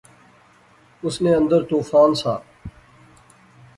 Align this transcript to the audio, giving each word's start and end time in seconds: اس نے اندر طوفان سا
اس 1.05 1.15
نے 1.23 1.31
اندر 1.39 1.61
طوفان 1.69 2.09
سا 2.21 2.33